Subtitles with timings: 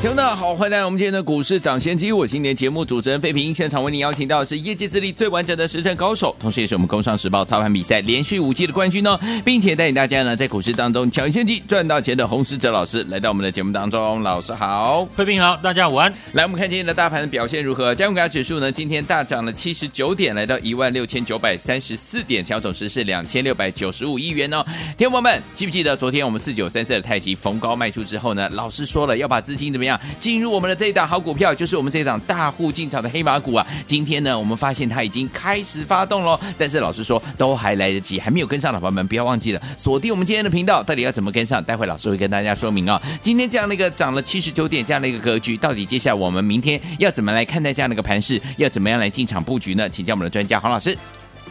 [0.00, 2.10] 听众们好，欢迎来到我们今天的股市抢先机。
[2.10, 14.22] 我今天节目主持人费平，现场为您邀请到的是业界资历最完整的实战高手，同时也是我们工商时报操盘比赛连续五季的冠军哦，并且带领大家呢在股市当中抢先机赚到钱的洪士哲老师来到我们的节目当中。
[14.22, 16.10] 老师好，费平好，大家午安。
[16.32, 17.94] 来，我们看今天的大盘的表现如何？
[17.94, 24.64] 加权指数呢今天大涨了七十九点，来到一万六千九百三十四点，成交总值是两千六百九十五亿元哦。
[24.96, 28.48] 听众朋友们，记不记得昨天我们四九三四的太极逢高卖出之后呢？
[28.54, 33.66] 老师说了要把资金怎么样进入我们的这一档好股票，就是我们这一档大户进场的黑马股啊！
[33.86, 41.62] 今天呢，我们发现它已经开始发动了，但是老师说都还来得及，还没有跟上的朋友们不要忘记了锁定我们今天的频道，到底要怎么跟上？
[41.62, 48.40] 待会老师会跟大家说明啊、今天这样的一个涨了七十九点这样的一个格局，到底接下来我们明天要怎么来看待这样的一个盘势？
[48.56, 49.88] 要怎么样来进场布局呢？
[49.88, 50.96] 请教我们的专家黄老师。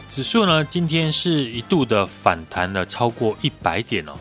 [0.08, 4.12] 指数呢，今天是一度的反弹了超过一百点哦。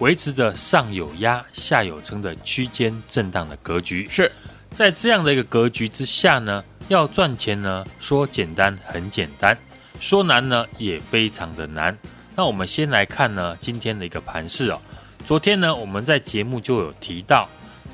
[0.00, 4.30] 维持着上有压、下有撑的区间震荡的格局，是
[4.70, 9.56] 在这样的一个格局之下呢，要赚钱呢，说简单很简单，
[10.00, 11.96] 说难呢也非常的难。
[12.34, 14.80] 那我们先来看呢今天的一个盘势哦。
[15.24, 17.48] 昨天呢我们在节目就有提到，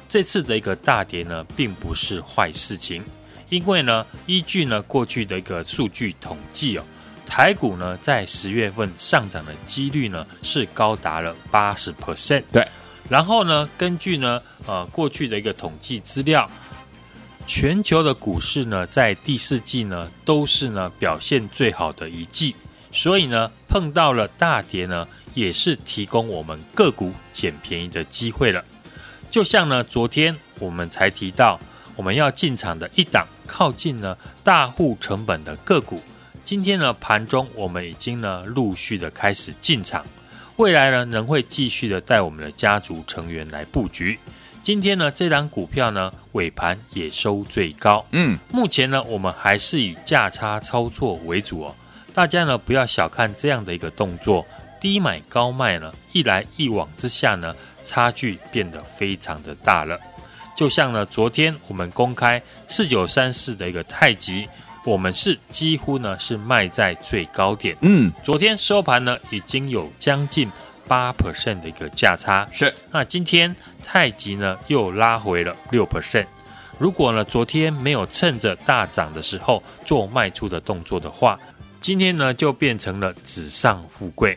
[0.09, 3.05] 这次的一个大跌呢并不是坏事情，
[3.51, 6.85] 因为呢依据呢过去的一个数据统计哦。
[7.31, 12.43] 台股呢，在十月份上涨的几率呢，是高达了八十 percent。
[12.51, 12.67] 对，
[13.09, 16.51] 然后呢，根据呢，呃，过去的一个统计资料，
[17.47, 22.57] 全球的股市呢，在第四季呢，都是呢表现最好的一季。
[22.91, 28.63] 所以呢，碰到了大跌呢，也是提供我们个股捡便宜的机会了。
[29.31, 31.61] 就像呢，昨天我们才提到，
[31.95, 36.03] 我们要进场的一档靠近呢大户成本的个股。
[36.51, 40.05] 今天呢，盘中我们已经呢陆续的开始进场，
[40.57, 44.19] 未来呢仍会继续的带我们的家族成员来布局。
[44.61, 51.77] 今天呢，这档股票呢尾盘也收最高，嗯，目前呢我们还是以价差操作为主哦。
[52.13, 54.45] 大家呢不要小看这样的一个动作，
[54.81, 59.97] 低买高卖呢，一来一往之下呢，差距变得非常的大了。
[60.57, 64.49] 就像呢昨天我们公开四九三四的一个太极。
[64.85, 70.51] 我们是几乎呢是卖在最高点，嗯，昨天收盘呢已经有将近
[70.89, 72.75] 八 percent 的一个价差，是。
[72.91, 76.27] 那今天太极呢又拉回了六 percent，
[76.79, 81.39] 如果呢昨天没有趁着大涨的时候做卖出的动作的话，
[81.81, 84.37] 今天呢就变成了纸上富贵。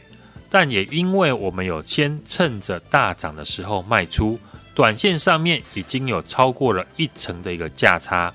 [0.50, 4.38] 但也因为我们有先趁着大涨的时候卖出，
[4.76, 8.32] 短线上面已经有超过了一成的一个价差。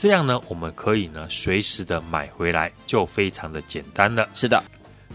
[0.00, 4.26] 这样呢，我们可以呢随时的买回来，就非常的简单了。
[4.32, 4.64] 是的，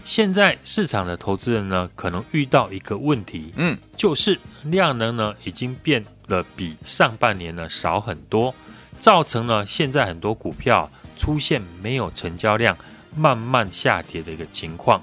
[0.04, 8.54] 现在市场的投资人呢，可能遇到一个问题，嗯，就是量能呢已经变得比上半年呢少很多，
[9.00, 12.78] 造成了现在很多股票出现没有成交量、
[13.16, 15.02] 慢慢下跌的一个情况。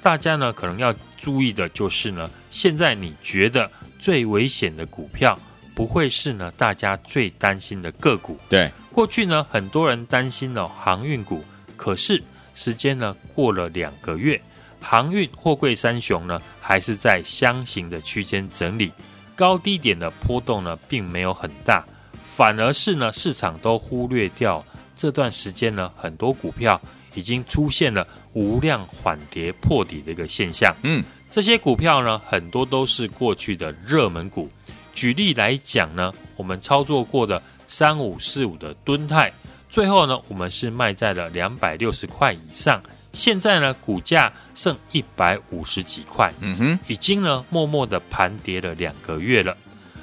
[0.00, 3.68] 大家呢可能要注意的就是呢，现在你觉得
[3.98, 5.36] 最危险的股票，
[5.74, 8.38] 不会是呢大家最担心的个股。
[8.48, 8.70] 对。
[8.92, 11.44] 过去呢，很多人担心了航运股，
[11.76, 12.22] 可是
[12.54, 14.40] 时间呢过了两个月，
[14.80, 18.92] 航运货柜三雄呢还是在箱型的区间整理，
[19.34, 21.84] 高低点的波动呢并没有很大，
[22.22, 24.64] 反而是呢市场都忽略掉
[24.94, 26.80] 这段时间呢很多股票
[27.14, 30.72] 已经出现了无量缓跌破底的一个现象。
[30.84, 31.02] 嗯，
[31.32, 34.48] 这些股票呢很多都是过去的热门股，
[34.94, 37.42] 举例来讲呢，我们操作过的。
[37.66, 39.32] 三五四五的敦泰，
[39.70, 42.80] 最后呢，我们是卖在了两百六十块以上。
[43.14, 49.56] 现在呢，股价剩一百五十几块，嗯哼，已经呢默默的盘跌了两个月了。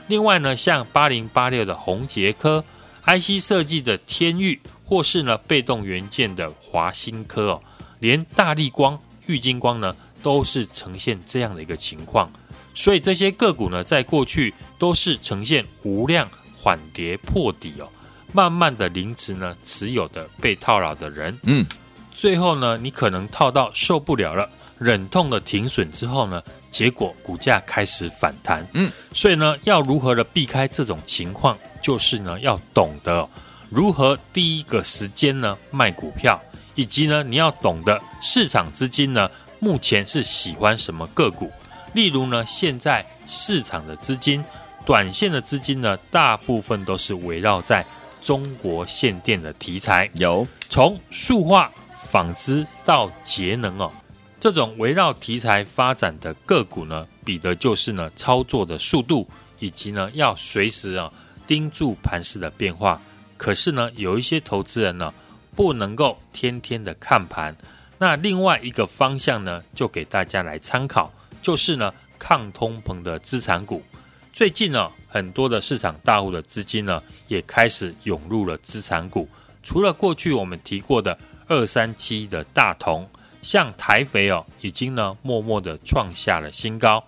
[0.08, 2.66] 另外呢，像八零八六的宏杰科、
[3.06, 7.62] IC 设计的天域，或是呢被动元件的华新科哦，
[8.00, 12.30] 连大力光、玉金光呢，都是呈现这样的一个情况。
[12.74, 16.30] 所以这些个股呢，在过去都是呈现无量。
[16.64, 17.90] 缓跌破底哦，
[18.34, 21.66] 慢慢的凌迟呢，持有的被套牢的人，嗯，
[22.14, 24.48] 最后呢，你可能套到受不了了，
[24.78, 26.40] 忍痛的停损之后呢，
[26.70, 33.28] 结果股价开始反弹，嗯，所以呢，要如何的避开这种情况，就是呢，要懂得
[33.72, 36.40] 如何第一个时间呢卖股票，
[36.76, 39.28] 以及呢，你要懂得市场资金呢
[39.58, 41.52] 目前是喜欢什么个股。
[41.94, 44.44] 例如呢，现在市场的资金，
[44.86, 47.86] 短线的资金呢，大部分都是围绕在
[48.22, 51.72] 中国限电的题材，有从塑化、
[52.08, 53.92] 纺织到节能哦，
[54.40, 59.28] 这种围绕题材发展的个股呢，比的就是呢操作的速度，
[59.60, 61.12] 以及呢要随时啊
[61.46, 63.02] 盯住盘势的变化。
[63.38, 65.14] 可是呢，有一些投资人呢，
[65.56, 67.56] 不能够天天的看盘。
[67.98, 71.12] 那另外一个方向呢，就给大家来参考。
[71.42, 73.82] 就是呢，抗通膨的资产股，
[74.32, 79.28] 最近呢，很多的市场大户的资金呢，也开始涌入了资产股。
[79.64, 81.18] 除了过去我们提过的
[81.48, 83.10] 二三七的大同，
[83.42, 87.04] 像台肥哦，已经呢，默默的创下了新高。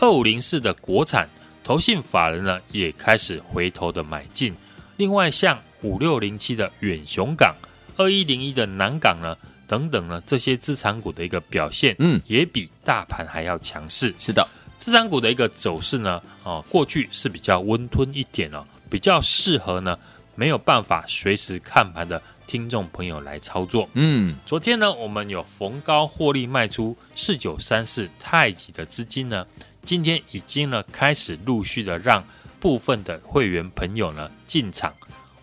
[0.00, 1.28] 二五零四的国产，
[1.62, 4.54] 投信法人呢，也开始回头的买进。
[4.96, 7.54] 另外，像五六零七的远雄港，
[7.96, 9.36] 二一零一的南港呢。
[9.66, 14.14] 等等呢，这些资产股的一个表现，嗯，也比大盘还要强势。
[14.18, 14.46] 是的，
[14.78, 19.98] 资产股的一个走势呢，哦，过去是比较温吞一点哦，比较适合呢
[20.34, 23.88] 没有办法随时看盘的听众朋友来操作。
[23.94, 29.46] 嗯，昨天呢，我们有逢高获利卖出四九三四太极的资金呢，
[29.82, 32.22] 今天已经呢开始陆续的让
[32.60, 34.92] 部分的会员朋友呢进场。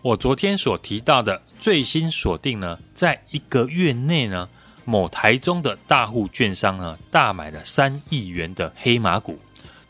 [0.02, 4.48] 我昨天所提到的最新锁定呢，在一个月内呢，
[4.84, 9.38] 某台中的大户券商呢大买了三亿元的黑马股。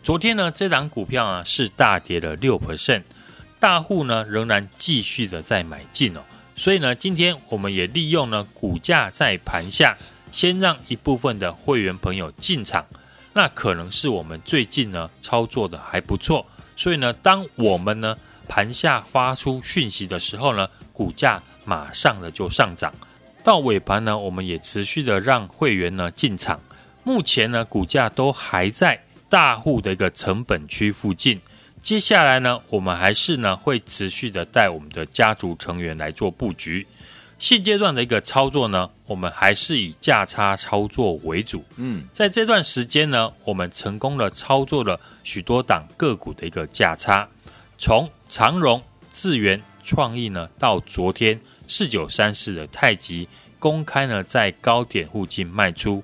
[0.05, 3.05] 昨天呢，这档股票啊是大跌了六 percent，
[3.59, 6.21] 大户呢仍然继续的在买进哦。
[6.55, 9.97] 所以呢，今天我们也利用呢股价在盘下，
[10.31, 12.85] 先让一部分的会员朋友进场。
[13.33, 16.45] 那可能是我们最近呢操作的还不错，
[16.77, 18.15] 所以呢，当我们呢。
[18.49, 22.93] 盘下发出讯息的时候呢，股价马上的就上涨。
[23.45, 26.61] 到尾盘呢，我们也持续的让会员呢进场。
[27.05, 31.41] 目前呢，股价都还在大户的一个成本区附近。
[31.83, 36.87] 接下来呢，我们还是呢会持续的带我们的家族成员来做布局。
[37.41, 41.65] 现阶段的一个操作呢，我们还是以价差操作为主。
[41.75, 47.29] 嗯，在这段时间呢，我们成功的操作了许多档个股的一个价差。
[47.77, 48.83] 从长荣、
[49.13, 51.39] 智源、创意呢，到昨天
[51.69, 56.03] 四九三四的太极公开呢，在高点附近卖出，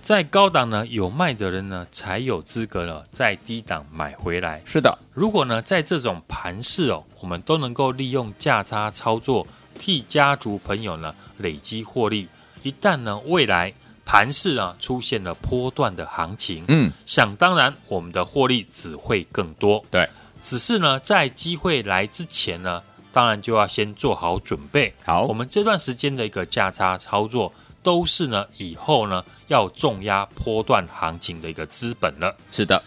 [0.00, 4.62] 在高档呢有卖的人呢，才有资格呢在低档买回来。
[4.64, 9.46] 是的，如果呢在这种盘势哦，我们都能够利用价差操作，
[9.78, 12.26] 替家族朋友呢累积获利。
[12.62, 13.74] 一旦呢未来
[14.06, 19.84] 盘势啊出现了波段的行情，嗯，想当然我们的获利只会更多。
[19.90, 20.08] 对。
[20.42, 22.82] 只是呢，在机会来之前呢，
[23.12, 24.92] 当然就要先做好准备。
[25.04, 27.52] 好，我们这段时间的一个价差操作，
[27.82, 32.34] 都是呢以后呢要重压波段行情的一个资本了。
[32.50, 32.82] 是的，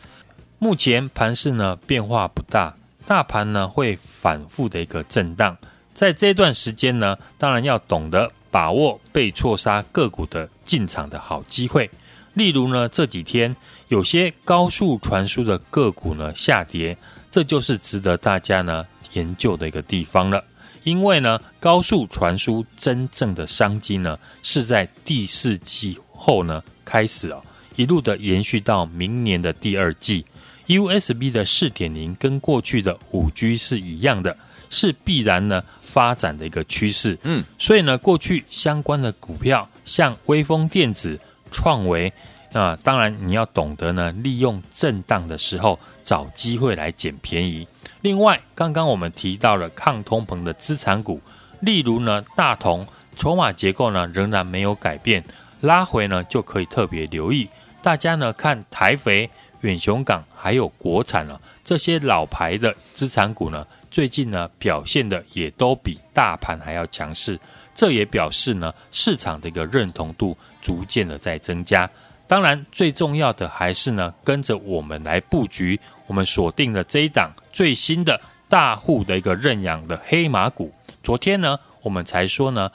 [0.60, 2.74] 目前盘势呢变化不大，
[3.06, 5.56] 大盘呢会反复的一个震荡。
[5.94, 11.90] 在这段时间呢，当然要懂得把握被错杀个股的进场的好机会。
[12.34, 13.56] 例如呢，这几天
[13.90, 16.98] 有些高速传输的个股呢下跌。
[17.34, 20.44] 这就是值得大家呢研究的一个地方了，
[20.84, 27.44] 因为呢，高速传输真正的商机呢是在第四季后呢开始哦，
[27.76, 30.24] 一路的延续到明年的第二季。
[30.68, 34.38] USB 的四点零跟过去的五 G 是一样的，
[34.70, 37.18] 是必然呢发展的一个趋势。
[37.24, 41.20] 嗯，所以呢，过去相关的股票像微风电子、
[41.50, 42.14] 创维。
[42.54, 47.68] 那当然，你要懂得呢，利用震荡的时候找机会来捡便宜。
[48.02, 51.20] 另外，刚刚我们提到了抗通膨的资产股，
[51.62, 55.24] 例如呢，大同筹码结构呢仍然没有改变，
[55.62, 57.50] 拉回呢就可以特别留意。
[57.82, 59.28] 大家呢看台肥、
[59.62, 67.40] 远雄港还有国产了这些老牌的资产股呢，最近呢表现的也都比大盘还要强势，
[67.74, 71.90] 这也表示呢市场的一个认同度逐渐的在增加。
[72.26, 80.74] 当然，最重要的还是呢，跟着我们来布局，我们锁定了这一档最新的大户的一个认养的黑马股。
[81.04, 82.72] 昨天呢，我们才说呢，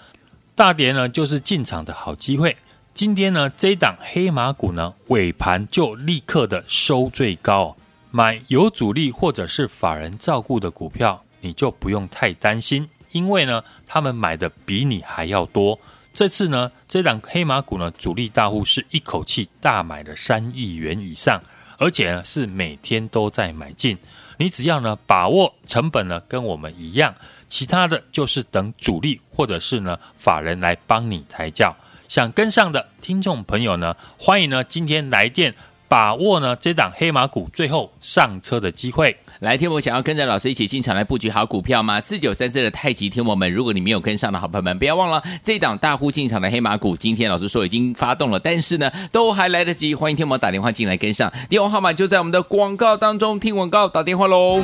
[0.54, 2.56] 大跌呢就是进场的好机会。
[2.94, 7.76] 今天呢，这一档黑马股呢，尾盘就立刻的收最高，
[8.10, 15.78] 买有主力或者是法人照顾的股票，你就不用太担心，因为呢，他们买的比你还要多。
[16.18, 21.40] 这次呢，这档黑马股呢，主力大户是一口气大买了三亿元以上，
[21.78, 23.96] 而且呢是每天都在买进。
[24.36, 27.14] 你只要呢把握成本呢跟我们一样，
[27.48, 31.76] 其他的就是等主力或者是呢法人来帮你抬轿。
[32.08, 35.54] 想跟上的听众朋友呢，欢迎呢今天来电
[35.88, 39.16] 把握呢这档黑马股最后上车的机会。
[39.40, 42.00] 来，天我想要跟着老师一起进场来布局好股票吗？
[42.00, 49.94] 四九三四的太极天魔们，如果你没有跟上的好朋友们，不要忘了这档大户进场的黑马股，今天老师说已经发动了，但是呢都还来得及。
[49.94, 54.60] 欢迎天魔打电话进来跟上，电话号码就在我们的广告当中，听广告打电话喽。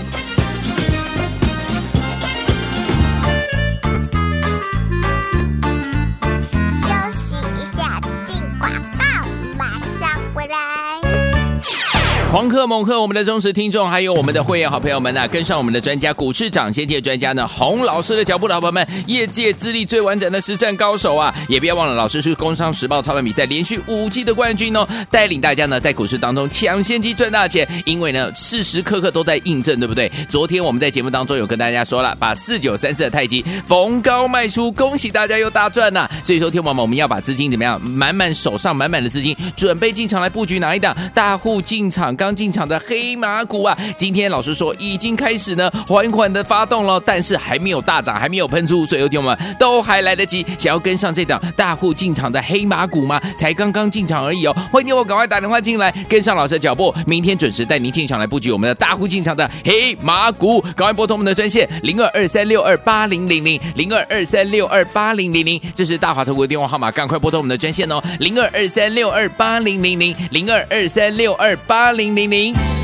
[12.35, 30.11] 狂贺猛贺我们的忠实听众，还有我们的会员好朋友们呐、啊，跟上我们的专家股市涨先界专家呢，洪老师的脚步的好朋友们，业界资历最完整的实战高手啊，也不要忘了，老师是工商时报操盘比赛连续五季的冠军哦，带领大家呢在股市当中抢先机赚大钱，因为呢时时刻刻都在印证，对不对？
[30.29, 42.13] 昨天我们在节目当中有跟大家说了，把四九三四的太极逢高卖出，恭喜大家又大赚呐、所以说，听友们，我们要把资金怎么样，满满手上满满的资金，准备进场来布局哪一档大户进场。
[42.25, 53.21] 刚进场的黑马股啊，今天老师说已经开始呢，缓缓的发动了，但是还没有大涨，还没有喷出，所以有听友们都还来得及，想要跟上这档大户进场的黑马股吗？
[53.37, 72.14] 才刚刚进场而已哦，欢迎我赶快打电话进来，跟上老师的脚步，明天准时带您进场来布局我们的大户进场的黑马股，赶快拨通我们的专线零二二三六二八零零零零二二三六二八零零零，这是大华投顾的电话号码，赶快拨通我们的专线哦，零二二三六二八零零零零二二三六二八零。
[72.15, 72.84] 零零。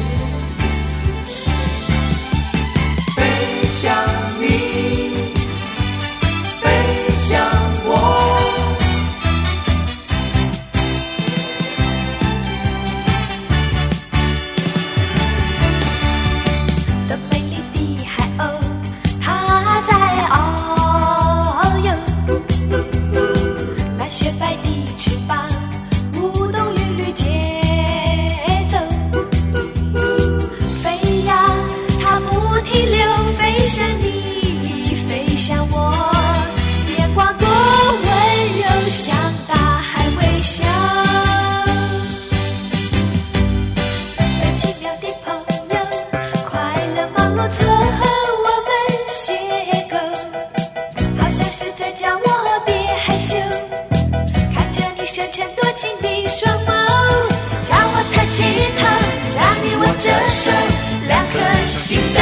[61.28, 62.19] 飞向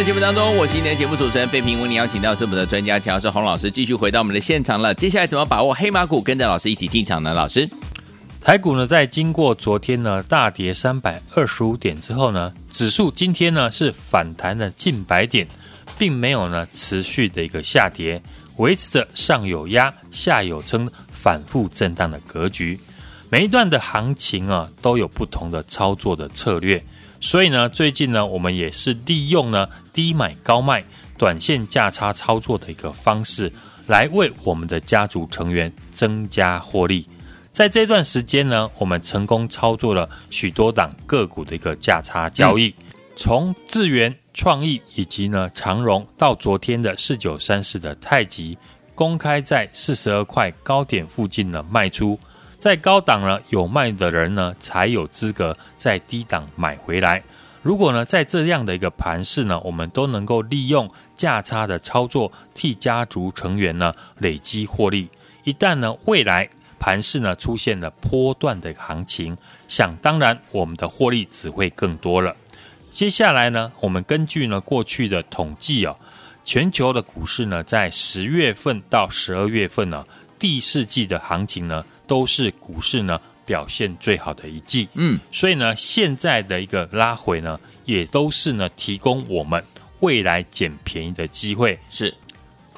[0.00, 1.82] 的节目当中，我是今天的节目主持人费平。
[1.82, 4.94] 为你邀请到是我们的专家乔老师洪老师，继续回到我们的现场了。
[4.94, 7.34] 接下来怎么把握黑马股，跟着老师一起进场呢？
[7.34, 7.68] 老师，
[8.40, 15.46] 台股呢在经过昨天呢大跌三百二十五点之后呢，指数今天呢是反弹了近百点，
[15.98, 18.22] 并没有呢持续的一个下跌，
[18.56, 22.80] 维持着上有压、下有撑、反复震荡的格局。
[23.28, 26.82] 每一段的行情啊都有不同的操作的策略。
[27.22, 29.68] 所以呢，最近呢，我们也是利用呢
[30.00, 30.82] 低买高卖、
[31.18, 33.52] 短线价差操作的一个方式，
[33.86, 37.06] 来为我们的家族成员增加获利。
[37.52, 42.74] 在这段时间呢，我们成功操作了许多档个股的一个价差交易，
[43.14, 48.56] 从智源创意以及呢长荣到昨天的四九三四的太极，
[48.94, 52.18] 公开在四十二块高点附近呢卖出。
[52.58, 57.22] 在高档呢有卖的人呢，才有资格在低档买回来。
[57.62, 65.08] 如果呢在这样的一个盘势呢，我们都能够利用价差的操作，替家族成员呢累积获利。
[65.44, 66.48] 一旦呢未来
[66.78, 69.36] 盘势呢出现了波段的行情，
[69.68, 72.34] 想当然我们的获利只会更多了。
[72.90, 75.96] 接下来呢，我们根据呢过去的统计哦，
[76.44, 80.04] 全球的股市呢在十月份到十二月份呢，
[80.38, 81.84] 第四季的行情呢。
[82.10, 89.60] 都是股市呢表现最好的一季，嗯，所以呢，现在的一个拉回呢，也都是呢提供我们
[89.98, 91.76] 未来捡便宜的机会。
[91.90, 92.14] 是，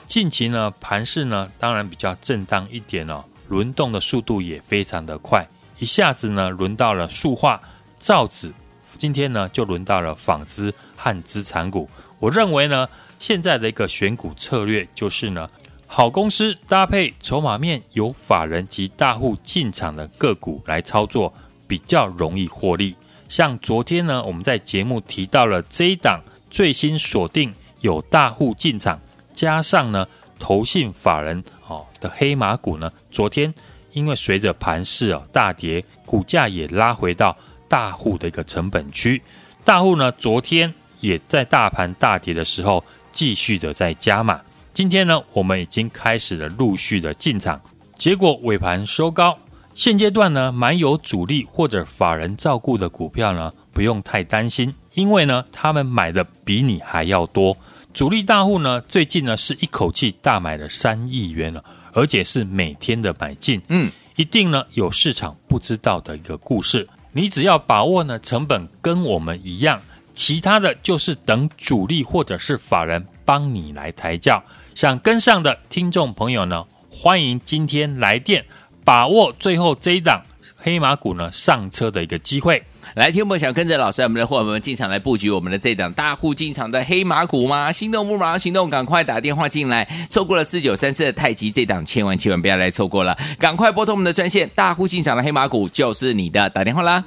[0.07, 5.47] 近期呢盘势呢当然比较震荡一点哦，轮动的速度也非常的快，
[5.79, 7.61] 一下子呢轮到了塑化、
[7.99, 8.51] 造纸，
[8.97, 11.87] 今天呢就轮到了纺织和资产股。
[12.19, 12.89] 我认为呢，
[13.19, 15.47] 现在的一个选股策略就是呢。
[15.95, 21.31] 好公司搭配筹码面有法人及大户进场的个股来操作，
[21.69, 22.97] 比较容易获利。
[23.29, 28.99] 像昨天呢，我们在节目提到了这一档最新锁定有大户进场，
[29.35, 33.53] 加上呢投信法人哦的黑马股呢，昨天
[33.91, 37.37] 因为随着盘势哦大跌，股价也拉回到
[37.69, 39.21] 大户的一个成本区。
[39.63, 44.41] 大户呢昨天也在大盘大跌的时候继续的在加码。
[44.73, 47.61] 今天呢，我们已经开始了陆续的进场，
[47.99, 49.39] 结果尾盘收高。
[49.75, 57.55] 现阶段呢，蛮有主力或者法人照顾的股票呢，不用太担心，因为呢，他们买的比你还要多。
[57.93, 63.61] 主力大户呢，最近呢是一口气大买了三亿元了，而且是每天的买进。
[63.69, 66.89] 嗯，一定呢有市场不知道的一个故事。
[67.13, 69.83] 你只要把握呢，成本跟我们一样，
[70.15, 74.43] 其他的就是等主力或者是法人帮你来抬轿。
[74.75, 78.45] 想跟上的听众朋友呢，欢迎今天来电，
[78.85, 80.23] 把握最后这一档
[80.57, 82.63] 黑马股呢上车的一个机会。
[82.95, 87.71] 来，听我想跟着老师，我们的伙伴们进场来布局我们的这档大户进场的黑马股吗？
[87.71, 89.87] 心动不马上行动，赶快打电话进来。
[90.09, 97.05] 错过了四九三四的太极这档，千万千万不要来错过了，赶快拨通我们的专线，大户进场的黑马股就是你的，打电话啦。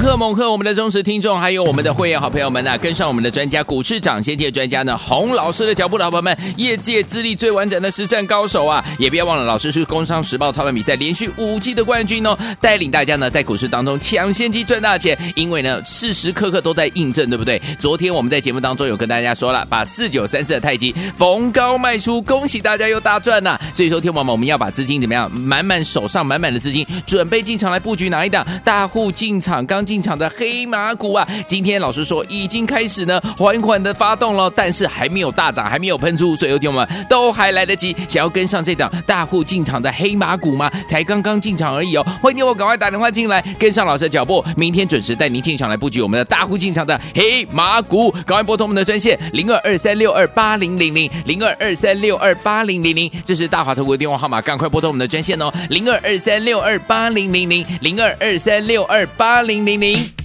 [0.00, 17.60] 贺猛贺我们的忠实听众，还有我们的会员好朋友们呐、啊，跟上我们的专家股市涨先机专家呢，洪老师的脚步的好朋友们，业界资历最完整的实战高手啊，也不要忘了，老师是工商时报操盘比赛连续五季的冠军哦，带领大家呢在股市当中抢先机赚大钱，因为呢时时刻刻都在印证，对不对？
[17.78, 29.64] 昨天我们在节目当中有跟大家说了，把四九三四的太极逢高卖出，恭喜大家又大赚呐、所以说，天王们，我们要把资金怎么样，满满手上满满的资金，准备进场来布局哪一档大户进场。
[29.66, 40.70] 刚进场的黑马股啊，今天老师说已经开始呢，缓缓的发动了，但是还没有大涨，还没有喷出，所以有听友们都还来得及，想要跟上这档大户进场的黑马股吗？
[40.86, 59.66] 才刚刚进场而已哦，欢迎我赶快打电话进来，跟上老师的脚步，明天准时带您进场来布局我们的大户进场的黑马股，赶快拨通我们的专线零二二三六二八零零零零二二三六二八零零零，这是大华投顾的电话号码，赶快拨通我们的专线哦，零二二三六二八零零零零二二三六二八零。
[59.66, 60.19] 零零。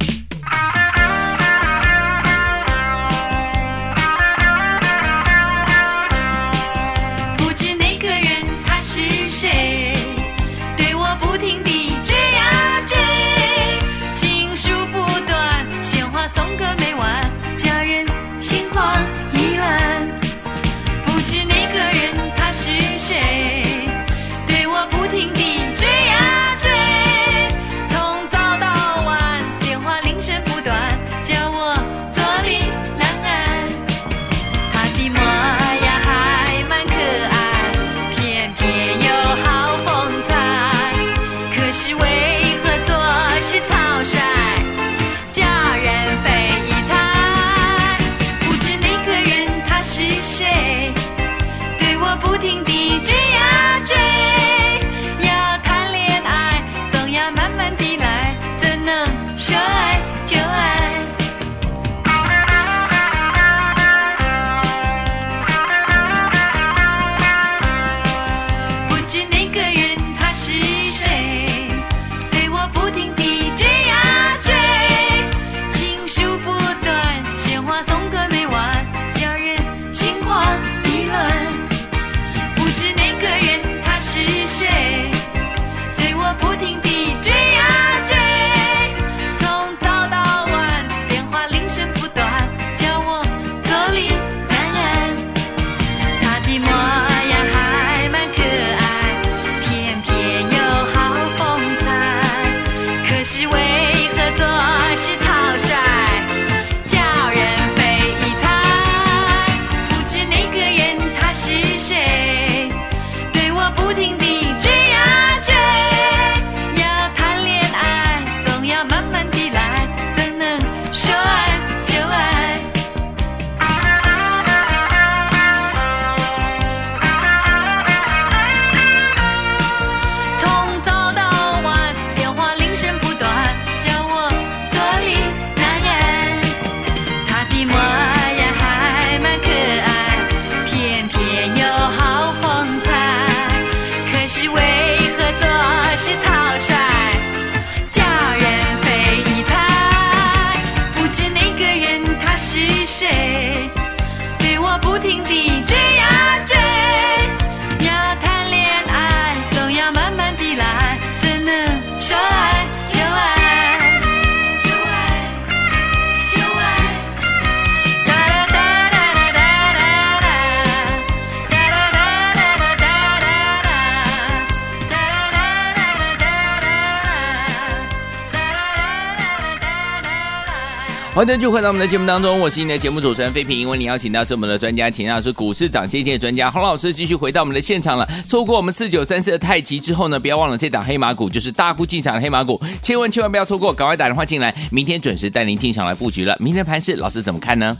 [181.16, 183.58] 欢迎继续回到我们的节目当中，我是你的节目主持人费平。
[183.58, 188.06] 因为你邀请到是我们的专家，请到是股市涨跌线的专家洪老师，继续回到我们的现场了。
[188.28, 196.36] 错过我们四九三四的太极之后呢，不要忘了这档黑马股就是大户进场的黑马股，千万千万不要错过，赶快打电话进来，明天准时带您进场来布局了。
[196.38, 197.78] 明天盘势，老师怎么看呢？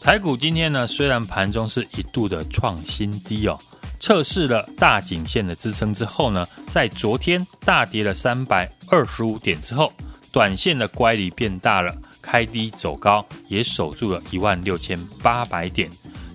[0.00, 3.58] 台股今天呢，虽然盘中是一度的创新低哦，
[3.98, 9.92] 测试了大颈线的支撑之后呢，在昨天大跌了三百二十五点之后，
[10.30, 11.92] 短线的乖离变大了。
[12.30, 15.88] 开低走高，也守住了一万六千八百点。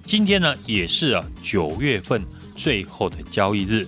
[0.03, 2.19] 今天呢，也是啊九月份
[2.55, 3.87] 最后的交易日。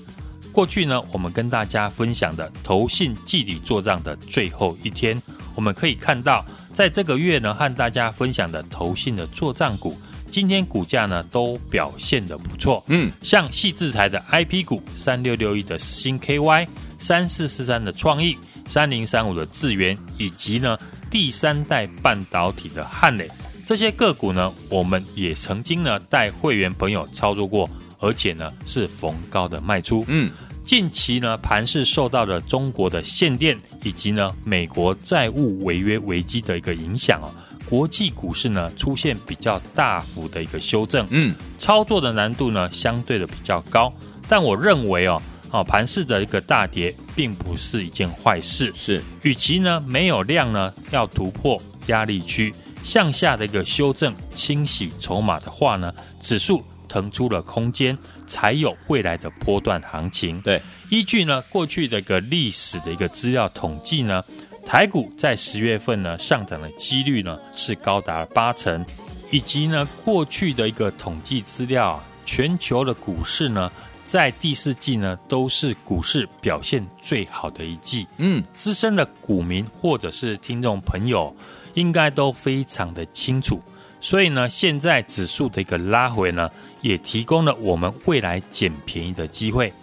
[0.51, 5.19] 过去呢，我们跟大家分享的投信季底做账的最后一天，
[5.55, 9.97] 我们可以看到，在这个月呢，和大家分享的投信的做账股，
[10.29, 12.83] 今天股价呢都表现的不错。
[12.87, 16.67] 嗯，像细智财的 IP 股三六六一的新 KY，
[16.99, 18.37] 三四四三的创意，
[18.67, 20.77] 三零三五的智源，以及呢。
[21.15, 23.31] 第三代半导体的汉磊，
[23.65, 27.69] 这些个股呢，我们也曾经呢带会员朋友操作过，
[28.01, 30.03] 而且呢是逢高的卖出。
[30.09, 30.29] 嗯，
[30.65, 37.31] 近期呢盘是受到了中国的限电以及呢美国债务违约危机的一个影响哦，
[37.69, 41.07] 国际股市呢出现比较大幅的一个修正。
[41.11, 43.89] 嗯，操作的难度呢相对的比较高，
[44.27, 45.21] 但我认为哦。
[45.55, 48.69] 哦，盘市的一个大跌，并不是一件坏事。
[48.75, 60.41] 是，与其呢没有量呢，要突破压力区向下的一个修正，清洗筹码的话呢，指数腾出了空间，才有未来的波段行情。
[60.41, 64.21] 对，依据呢过去的一个历史的一个资料统计呢，
[64.65, 68.85] 台股在十月份呢上涨的几率呢是高达八成，
[69.31, 73.71] 以及呢过去的一个统计资料啊，全球的股市呢。
[74.05, 78.07] 在第四季呢，都是股市表现最好的一季。
[78.17, 81.35] 嗯，资深的股民或者是听众朋友，
[81.73, 83.59] 应该都非常的清楚。
[83.99, 86.49] 所以呢，现在指数的一个拉回呢，
[86.81, 89.73] 也提供了我们未来捡便宜的机会。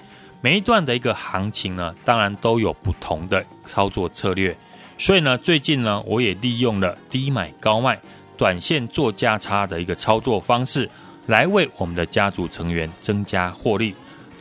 [0.40, 4.56] 每一段的一个行情呢，当然都有不同的操作策略。
[4.96, 8.00] 所以呢，最近呢，我也利用了低买高卖、
[8.37, 10.88] 短线做价差的一个操作方式，
[11.26, 13.92] 来为我们的家族成员增加获利。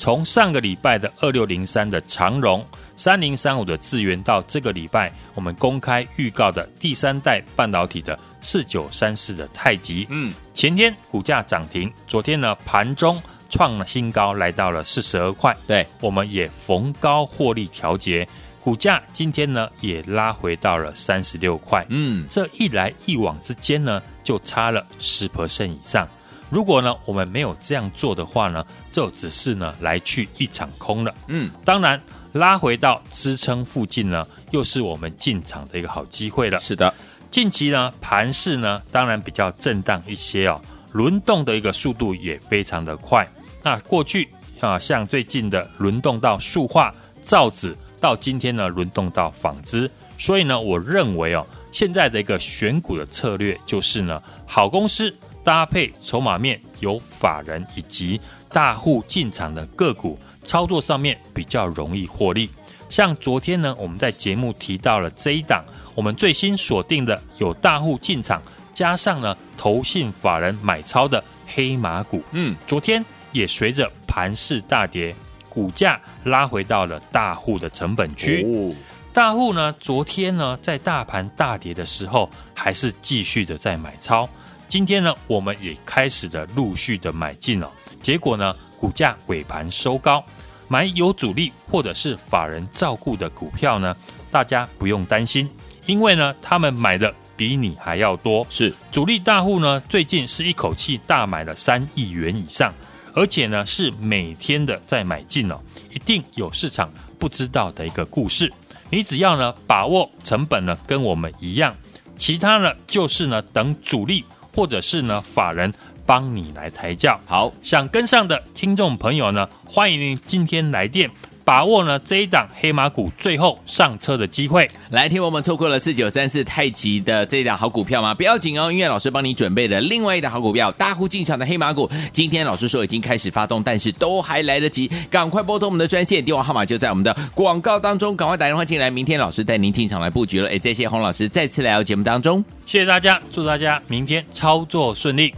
[0.02, 2.66] 从上个礼拜的二六零三的长荣、
[2.98, 18.28] 三零三五的智源，到这个礼拜我们公开预告的第三代半导体的四九三四的太极，嗯，前天股价涨停，昨天呢盘中创了新高，来到了四十二块，对，我们也逢高获利调节，
[18.60, 26.10] 股价今天呢也拉回到了三十六块，嗯，这一来一往之间呢就差了十 percent 以上。
[26.52, 31.16] 如果呢，我们没有这样做的话呢，就只是呢来去一场空了。
[31.28, 32.00] 嗯，当然
[32.34, 36.60] 拉回到支撑附近呢，又是我们进场的一个好机会了。
[36.60, 36.94] 是的，
[37.32, 40.62] 近期呢盘势呢当然比较震荡一些哦，
[40.92, 43.26] 轮动的一个速度也非常的快。
[43.64, 44.28] 那过去
[44.60, 55.16] 啊，像最近的轮动到塑化、造纸，到今天呢轮动到纺织，所以呢，我认为哦，现在的一个选股的策略就是呢，好公司。
[55.43, 62.49] 搭配筹码面有法人以及大户进场的个股，操作上面比较容易获利。
[62.89, 65.63] 像昨天呢，我们在节目提到了这一档，
[65.95, 68.41] 我们最新锁定的有大户进场，
[68.73, 72.21] 加上呢投信法人买超的黑马股。
[72.32, 75.15] 嗯，昨天也随着盘势大跌，
[75.49, 78.43] 股价拉回到了大户的成本区。
[78.43, 78.75] 哦，
[79.13, 84.27] 大户呢，昨天呢在大盘大跌的时候，还是继续的在买超。
[84.72, 87.70] 今天呢，我们也开始的陆续的买进了，
[88.02, 90.24] 结果呢，股价尾盘收高，
[90.70, 93.94] 买有主力或者是法人照顾的股票呢，
[94.32, 95.50] 大家不用担心，
[95.88, 98.48] 因为呢，他们买的比你还要多。
[98.50, 102.74] 是主力大户呢，最近是一口气大买了三亿元以上，
[103.14, 105.60] 而且呢，是每天的在买进哦，
[105.94, 108.50] 一定有市场不知道的一个故事。
[108.90, 111.76] 你只要呢，把握成本呢，跟我们一样，
[112.16, 114.24] 其他呢，就是呢，等主力。
[114.54, 115.74] 或者是呢，法人
[116.06, 117.20] 帮你来抬轿。
[117.26, 121.10] 好，想跟上的听众朋友呢，欢迎您今天来电。
[121.43, 128.13] 把握呢这一档黑马股最后上车的机会，来听我们错过了四九三四太极的这一档好股票吗？
[128.13, 131.89] 不要紧哦，音乐老师帮你准备了另外一档好股票，大户进场的黑马股。
[132.12, 138.89] 今天老师说已经开始发动，但是都还来得及，赶快拨通我们的专线，电话号码就在我们的广告当中，赶快打电话进来。
[138.89, 140.49] 明天老师带您进场来布局了。
[140.49, 145.34] 哎，谢谢洪老师再次来到节目当中，谢谢大家，祝大家明天操作顺利。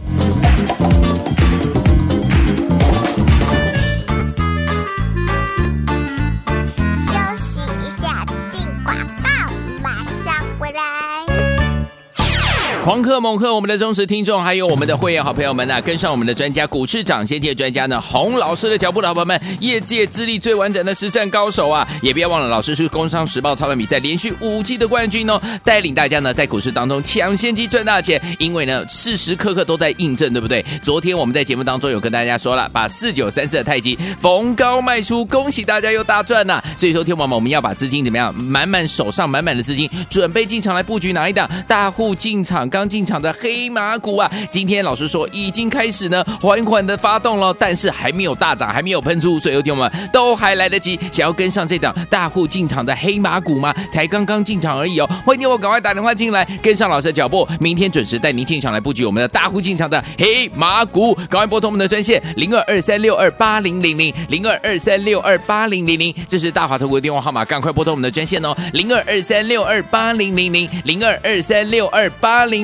[12.84, 30.62] 狂贺猛贺我们的忠实听众，还有我们的会员好朋友们呐、啊，跟上我们的专家股市涨先机专家呢，洪老师的脚步的好朋友们，业界资历最完整的实战高手啊，也不要忘了，老师是工商时报操盘比赛连续五季的冠军哦，带领大家呢在股市当中抢先机赚大钱，因为呢时时刻刻都在印证，对不对？
[30.82, 41.50] 昨天我们在节目当中有跟大家说了，把四九三四的太极逢高卖出，恭喜大家又大赚呐、所以说，听友们，我们要把资金怎么样，满满手上满满的资金，准备进场来布局哪一档？
[41.66, 44.28] 大户进场刚进场的黑马股啊！
[44.50, 53.72] 今天老师说已经开始呢，缓缓的发动了，但是还没有大涨，还没有喷出，所以听友们都还来得及，想要跟上这档大户进场的黑马股吗？
[53.92, 55.08] 才刚刚进场而已哦！
[55.24, 72.63] 欢迎我赶快打电话进来，跟上老师的脚步，明天准时带您进场来布局我们的大户进场的黑马股，赶快拨通我们的专线零二二三六二八零零零零二二三六二八零零零，这是大华投顾的电话号码，赶快拨通我们的专线哦，零二二三六二八零零零零二二三六二八零